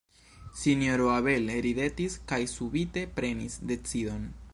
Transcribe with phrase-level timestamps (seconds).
[0.61, 4.25] Sinjoro Abel ridetis, kaj subite prenis decidon.